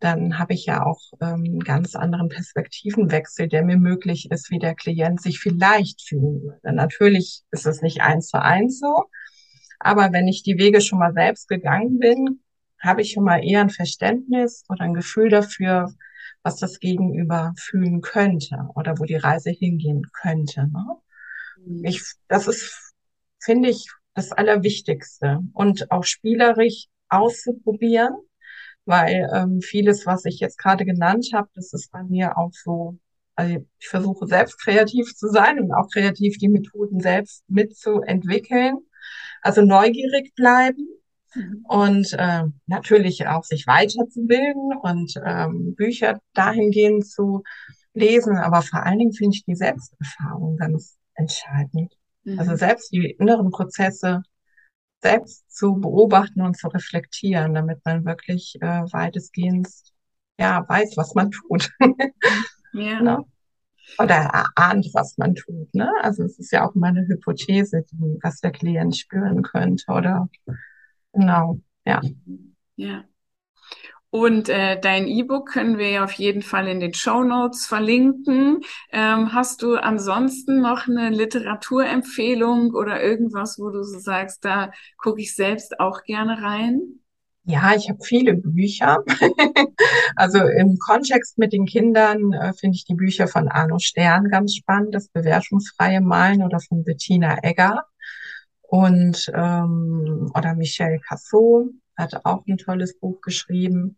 [0.00, 4.58] dann habe ich ja auch ähm, einen ganz anderen Perspektivenwechsel, der mir möglich ist, wie
[4.58, 6.72] der Klient sich vielleicht fühlen würde.
[6.74, 9.04] Natürlich ist es nicht eins zu eins so,
[9.78, 12.40] aber wenn ich die Wege schon mal selbst gegangen bin,
[12.78, 15.92] habe ich schon mal eher ein Verständnis oder ein Gefühl dafür,
[16.42, 20.68] was das Gegenüber fühlen könnte oder wo die Reise hingehen könnte.
[20.68, 20.84] Ne?
[21.64, 21.84] Mhm.
[21.84, 22.94] Ich, das ist,
[23.40, 28.14] finde ich, das Allerwichtigste und auch spielerisch auszuprobieren,
[28.84, 32.98] weil ähm, vieles, was ich jetzt gerade genannt habe, das ist bei mir auch so.
[33.34, 38.78] Also ich versuche selbst kreativ zu sein und auch kreativ die Methoden selbst mitzuentwickeln.
[39.42, 40.88] Also neugierig bleiben
[41.34, 41.64] mhm.
[41.68, 47.42] und äh, natürlich auch sich weiterzubilden und ähm, Bücher dahingehend zu
[47.94, 48.36] lesen.
[48.36, 51.94] Aber vor allen Dingen finde ich die Selbsterfahrung ganz entscheidend.
[52.24, 52.38] Mhm.
[52.38, 54.22] Also selbst die inneren Prozesse
[55.02, 59.68] selbst zu beobachten und zu reflektieren, damit man wirklich äh, weitestgehend
[60.38, 61.70] ja weiß, was man tut.
[62.72, 63.00] ja.
[63.00, 63.24] Ne?
[63.98, 65.74] Oder erahnt, was man tut.
[65.74, 65.90] Ne?
[66.02, 67.84] Also es ist ja auch immer eine Hypothese,
[68.22, 70.28] was der Klient spüren könnte oder
[71.12, 72.00] genau, ja.
[72.76, 73.04] Ja.
[74.10, 78.60] Und äh, dein E-Book können wir ja auf jeden Fall in den Show Notes verlinken.
[78.90, 85.20] Ähm, hast du ansonsten noch eine Literaturempfehlung oder irgendwas, wo du so sagst, da gucke
[85.20, 87.00] ich selbst auch gerne rein?
[87.48, 89.04] Ja, ich habe viele Bücher.
[90.16, 94.56] also im Kontext mit den Kindern äh, finde ich die Bücher von Arno Stern ganz
[94.56, 97.84] spannend, das bewertungsfreie Malen oder von Bettina Egger
[98.62, 103.96] und ähm, oder Michel Cassot hat auch ein tolles Buch geschrieben.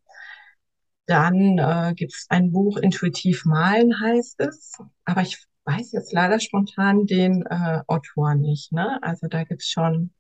[1.06, 6.38] Dann äh, gibt es ein Buch Intuitiv malen heißt es, aber ich weiß jetzt leider
[6.38, 8.72] spontan den äh, Autor nicht.
[8.72, 8.98] Ne?
[9.02, 10.10] Also da gibt's schon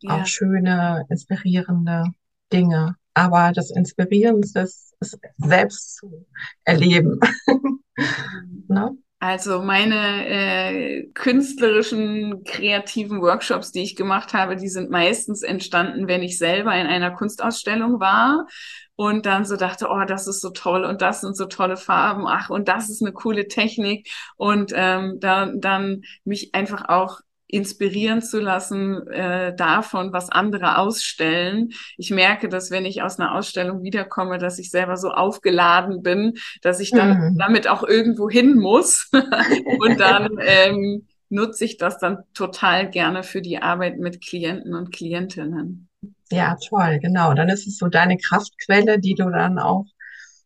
[0.00, 0.22] ja.
[0.22, 2.14] auch schöne, inspirierende
[2.52, 2.96] Dinge.
[3.14, 6.26] Aber das Inspirierendste ist, es selbst zu
[6.64, 7.20] erleben.
[8.68, 8.96] ne?
[9.18, 16.22] Also meine äh, künstlerischen, kreativen Workshops, die ich gemacht habe, die sind meistens entstanden, wenn
[16.22, 18.48] ich selber in einer Kunstausstellung war
[18.96, 22.26] und dann so dachte, oh, das ist so toll und das sind so tolle Farben,
[22.26, 27.20] ach, und das ist eine coole Technik und ähm, dann, dann mich einfach auch
[27.52, 31.72] inspirieren zu lassen äh, davon, was andere ausstellen.
[31.98, 36.38] Ich merke, dass wenn ich aus einer Ausstellung wiederkomme, dass ich selber so aufgeladen bin,
[36.62, 37.38] dass ich dann mhm.
[37.38, 39.10] damit auch irgendwo hin muss.
[39.78, 44.90] und dann ähm, nutze ich das dann total gerne für die Arbeit mit Klienten und
[44.90, 45.88] Klientinnen.
[46.30, 47.34] Ja, toll, genau.
[47.34, 49.84] Dann ist es so deine Kraftquelle, die du dann auch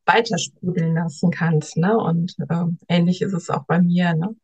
[0.07, 1.77] weitersprudeln lassen kannst.
[1.77, 1.97] Ne?
[1.97, 4.15] Und äh, ähnlich ist es auch bei mir.
[4.15, 4.35] Ne?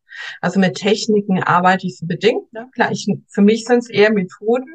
[0.40, 2.52] Also mit Techniken arbeite ich so bedingt.
[2.52, 2.68] Ne?
[2.74, 4.74] Klar, ich, für mich sind es eher Methoden.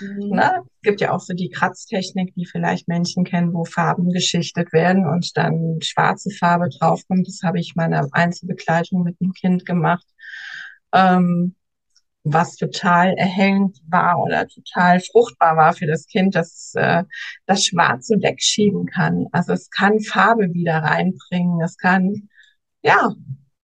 [0.00, 0.30] Mhm.
[0.30, 0.62] Ne?
[0.64, 5.06] Es gibt ja auch so die Kratztechnik, die vielleicht Menschen kennen, wo Farben geschichtet werden
[5.06, 7.26] und dann schwarze Farbe draufkommt.
[7.26, 10.06] Das habe ich meiner Einzelbegleitung mit dem Kind gemacht.
[10.92, 11.54] Ähm,
[12.24, 17.04] was total erhellend war oder total fruchtbar war für das Kind, dass äh,
[17.46, 19.26] das Schwarze wegschieben kann.
[19.30, 21.60] Also es kann Farbe wieder reinbringen.
[21.60, 22.28] Es kann,
[22.82, 23.12] ja,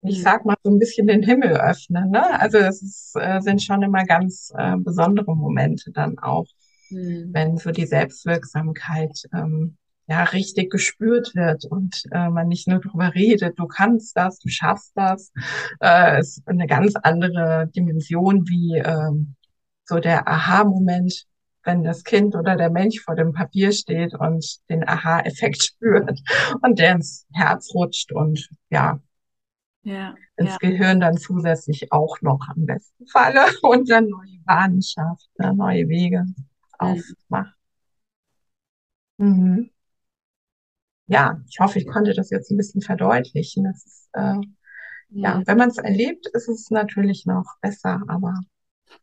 [0.02, 0.24] ich mhm.
[0.24, 2.10] sag mal, so ein bisschen den Himmel öffnen.
[2.10, 2.40] Ne?
[2.40, 6.46] Also es ist, äh, sind schon immer ganz äh, besondere Momente dann auch,
[6.90, 7.30] mhm.
[7.34, 13.14] wenn so die Selbstwirksamkeit ähm, ja richtig gespürt wird und äh, man nicht nur darüber
[13.14, 15.32] redet, du kannst das, du schaffst das.
[15.82, 19.12] Äh, ist eine ganz andere Dimension wie äh,
[19.84, 21.26] so der Aha-Moment,
[21.64, 26.20] wenn das Kind oder der Mensch vor dem Papier steht und den Aha-Effekt spürt
[26.62, 29.02] und der ins Herz rutscht und ja,
[29.84, 30.58] ja ins ja.
[30.62, 35.90] Gehirn dann zusätzlich auch noch am besten Falle und dann neue Bahnen schafft, ne, neue
[35.90, 36.26] Wege
[36.80, 37.54] aufmacht.
[39.18, 39.72] Mhm
[41.08, 43.64] ja, ich hoffe, ich konnte das jetzt ein bisschen verdeutlichen.
[43.64, 44.36] Das ist, äh,
[45.10, 48.34] ja, wenn man es erlebt, ist es natürlich noch besser, aber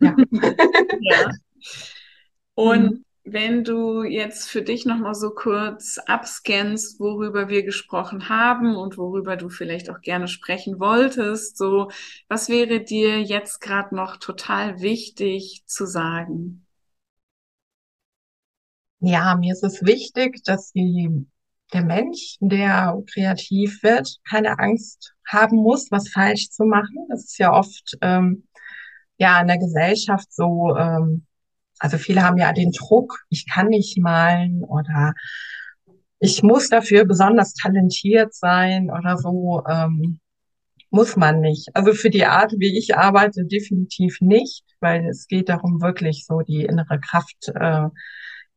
[0.01, 0.15] ja.
[1.01, 1.31] ja.
[2.55, 3.05] Und mhm.
[3.25, 9.37] wenn du jetzt für dich nochmal so kurz abscannst, worüber wir gesprochen haben und worüber
[9.37, 11.91] du vielleicht auch gerne sprechen wolltest, so,
[12.29, 16.67] was wäre dir jetzt gerade noch total wichtig zu sagen?
[19.01, 21.27] Ja, mir ist es wichtig, dass die
[21.75, 27.07] der Mensch, der kreativ wird, keine Angst haben muss, was falsch zu machen.
[27.11, 28.45] Das ist ja oft ähm,
[29.19, 30.75] ja in der Gesellschaft so.
[30.77, 31.27] Ähm,
[31.79, 35.13] also viele haben ja den Druck, ich kann nicht malen oder
[36.21, 39.63] ich muss dafür besonders talentiert sein oder so.
[39.69, 40.21] Ähm,
[40.91, 41.69] muss man nicht.
[41.75, 46.41] Also für die Art, wie ich arbeite, definitiv nicht, weil es geht darum, wirklich so
[46.41, 47.89] die innere Kraft äh,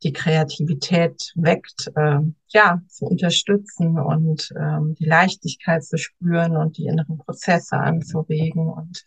[0.03, 6.85] die Kreativität weckt, äh, ja, zu unterstützen und ähm, die Leichtigkeit zu spüren und die
[6.85, 8.69] inneren Prozesse anzuregen.
[8.69, 9.03] Und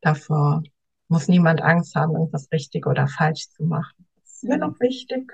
[0.00, 0.62] davor
[1.08, 4.06] muss niemand Angst haben, irgendwas richtig oder falsch zu machen.
[4.16, 5.32] Das ist mir noch wichtig.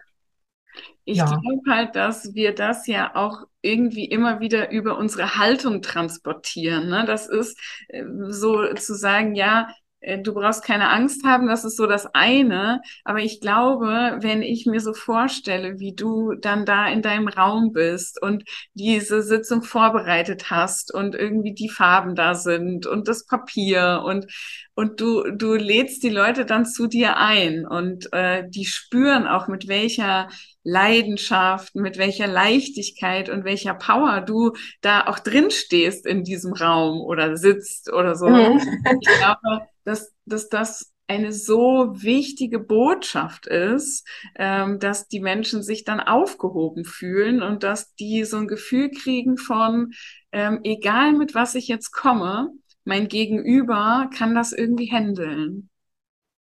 [1.04, 1.24] Ich ja.
[1.24, 6.88] glaube halt, dass wir das ja auch irgendwie immer wieder über unsere Haltung transportieren.
[6.88, 7.04] Ne?
[7.06, 9.68] Das ist äh, so zu sagen, ja,
[10.00, 12.80] du brauchst keine Angst haben, das ist so das eine.
[13.04, 17.72] Aber ich glaube, wenn ich mir so vorstelle, wie du dann da in deinem Raum
[17.72, 24.02] bist und diese Sitzung vorbereitet hast und irgendwie die Farben da sind und das Papier
[24.04, 24.26] und,
[24.74, 29.48] und du, du lädst die Leute dann zu dir ein und äh, die spüren auch
[29.48, 30.28] mit welcher
[30.68, 34.52] Leidenschaft, mit welcher Leichtigkeit und welcher Power du
[34.82, 38.28] da auch drin stehst in diesem Raum oder sitzt oder so.
[38.28, 38.60] Mhm.
[39.00, 45.84] Ich glaube, dass, dass das eine so wichtige Botschaft ist, ähm, dass die Menschen sich
[45.84, 49.92] dann aufgehoben fühlen und dass die so ein Gefühl kriegen von,
[50.32, 52.50] ähm, egal mit was ich jetzt komme,
[52.84, 55.70] mein Gegenüber kann das irgendwie handeln.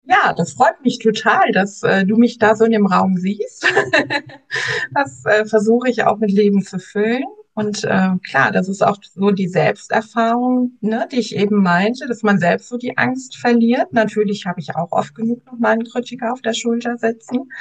[0.05, 3.65] Ja, das freut mich total, dass äh, du mich da so in dem Raum siehst.
[4.93, 7.23] das äh, versuche ich auch mit Leben zu füllen.
[7.55, 12.23] Und äh, klar, das ist auch so die Selbsterfahrung, ne, die ich eben meinte, dass
[12.23, 13.93] man selbst so die Angst verliert.
[13.93, 17.51] Natürlich habe ich auch oft genug noch mal einen Kritiker auf der Schulter sitzen.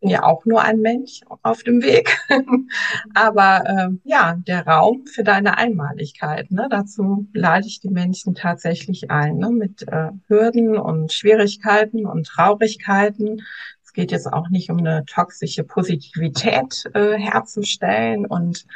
[0.00, 2.18] Bin ja auch nur ein Mensch auf dem Weg.
[3.14, 9.10] Aber äh, ja, der Raum für deine Einmaligkeit, ne, dazu lade ich die Menschen tatsächlich
[9.10, 13.42] ein, ne, mit äh, Hürden und Schwierigkeiten und Traurigkeiten.
[13.82, 18.66] Es geht jetzt auch nicht um eine toxische Positivität äh, herzustellen und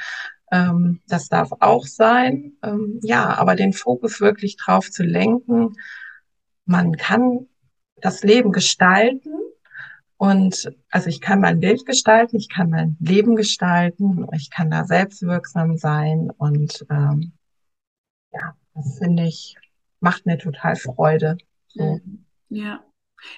[0.52, 2.52] ähm, das darf auch sein.
[2.62, 5.74] Ähm, ja, aber den Fokus wirklich drauf zu lenken.
[6.66, 7.46] Man kann
[7.96, 9.30] das Leben gestalten.
[10.22, 14.84] Und also ich kann mein Bild gestalten, ich kann mein Leben gestalten, ich kann da
[14.84, 16.30] selbstwirksam sein.
[16.38, 17.32] Und ähm,
[18.32, 19.56] ja, das finde ich,
[19.98, 21.38] macht mir total Freude.
[21.66, 21.98] So.
[22.50, 22.84] Ja.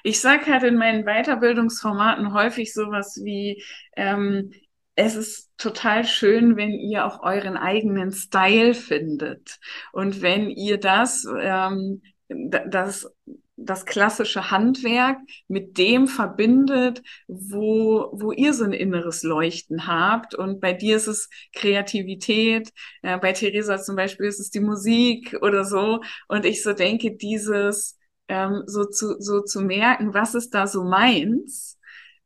[0.02, 3.64] Ich sage halt in meinen Weiterbildungsformaten häufig sowas wie,
[3.96, 4.52] ähm,
[4.94, 9.58] es ist total schön, wenn ihr auch euren eigenen Style findet.
[9.94, 13.10] Und wenn ihr das, ähm, das
[13.56, 20.34] das klassische Handwerk mit dem verbindet, wo, wo ihr so ein inneres Leuchten habt.
[20.34, 22.70] Und bei dir ist es Kreativität,
[23.02, 26.00] äh, bei Theresa zum Beispiel ist es die Musik oder so.
[26.28, 27.98] Und ich so denke, dieses
[28.28, 31.78] ähm, so, zu, so zu merken, was ist da so meins.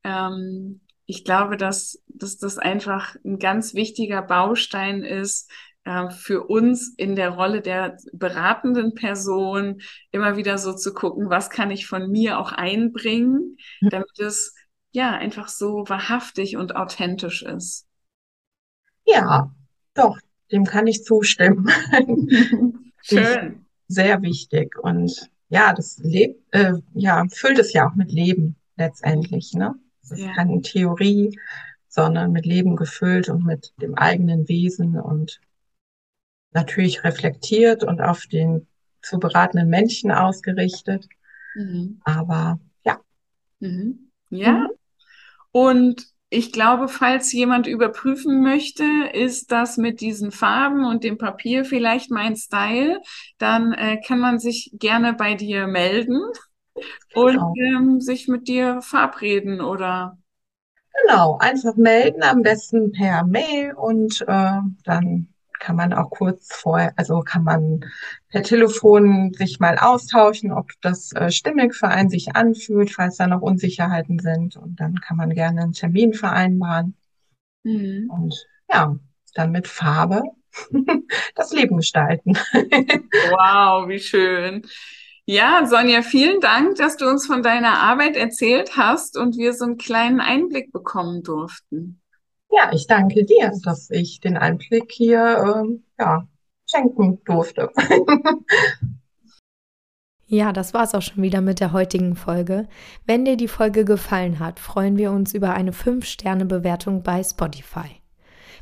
[0.04, 5.50] Ähm, ich glaube, dass, dass das einfach ein ganz wichtiger Baustein ist,
[5.88, 9.80] äh, für uns in der Rolle der beratenden Person
[10.10, 13.88] immer wieder so zu gucken, was kann ich von mir auch einbringen, hm.
[13.88, 14.54] damit es
[14.90, 17.86] ja einfach so wahrhaftig und authentisch ist.
[19.06, 19.50] Ja,
[19.94, 20.18] doch,
[20.52, 21.70] dem kann ich zustimmen.
[23.02, 23.64] Schön.
[23.86, 29.54] Sehr wichtig und ja, das lebt, äh, ja, füllt es ja auch mit Leben letztendlich,
[29.54, 29.74] ne?
[30.02, 30.34] Es ist ja.
[30.34, 31.38] keine Theorie,
[31.88, 35.40] sondern mit Leben gefüllt und mit dem eigenen Wesen und
[36.52, 38.66] natürlich reflektiert und auf den
[39.02, 41.06] zu beratenden Menschen ausgerichtet.
[41.54, 42.00] Mhm.
[42.04, 42.98] Aber ja.
[43.60, 44.10] Mhm.
[44.30, 44.52] Ja.
[44.52, 44.68] Mhm.
[45.52, 48.84] Und ich glaube, falls jemand überprüfen möchte,
[49.14, 53.00] ist das mit diesen Farben und dem Papier vielleicht mein Style,
[53.38, 56.20] dann äh, kann man sich gerne bei dir melden
[57.14, 57.24] genau.
[57.24, 60.18] und ähm, sich mit dir verabreden oder.
[61.02, 65.28] Genau, einfach melden, am besten per Mail und äh, dann
[65.58, 67.84] kann man auch kurz vorher, also kann man
[68.28, 73.26] per Telefon sich mal austauschen, ob das äh, stimmig für einen sich anfühlt, falls da
[73.26, 74.56] noch Unsicherheiten sind.
[74.56, 76.96] Und dann kann man gerne einen Termin vereinbaren.
[77.64, 78.10] Mhm.
[78.10, 78.34] Und
[78.70, 78.96] ja,
[79.34, 80.22] dann mit Farbe
[81.34, 82.34] das Leben gestalten.
[82.34, 84.62] wow, wie schön.
[85.30, 89.66] Ja, Sonja, vielen Dank, dass du uns von deiner Arbeit erzählt hast und wir so
[89.66, 92.00] einen kleinen Einblick bekommen durften.
[92.50, 96.26] Ja, ich danke dir, dass ich den Einblick hier ähm, ja,
[96.66, 97.70] schenken durfte.
[100.30, 102.68] Ja, das war's auch schon wieder mit der heutigen Folge.
[103.06, 108.02] Wenn dir die Folge gefallen hat, freuen wir uns über eine 5-Sterne-Bewertung bei Spotify.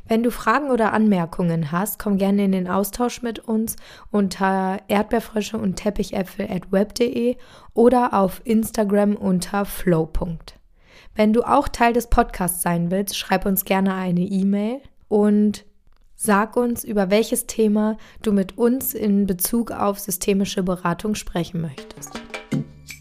[0.07, 3.75] Wenn du Fragen oder Anmerkungen hast, komm gerne in den Austausch mit uns
[4.11, 7.35] unter Erdbeerfrösche und Teppichäpfel at web.de
[7.73, 10.09] oder auf Instagram unter flow.
[11.17, 15.65] Wenn du auch Teil des Podcasts sein willst, schreib uns gerne eine E-Mail und
[16.15, 22.21] sag uns, über welches Thema du mit uns in Bezug auf systemische Beratung sprechen möchtest.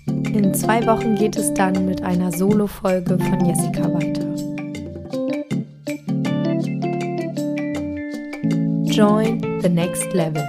[0.06, 4.24] In zwei Wochen geht es dann mit einer Solo-Folge von Jessica weiter.
[8.90, 10.42] Join the next level.